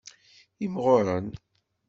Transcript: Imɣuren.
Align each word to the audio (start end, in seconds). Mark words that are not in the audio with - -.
Imɣuren. 0.65 1.27